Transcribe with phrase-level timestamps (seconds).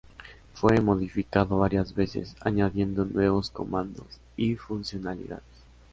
[0.55, 5.43] Fue modificado varias veces, añadiendo nuevos comandos y funcionalidades.